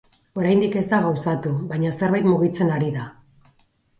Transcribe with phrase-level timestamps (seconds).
[0.41, 3.05] Oraindik ez da gauzatu, baina zerbait mugitzen ari da.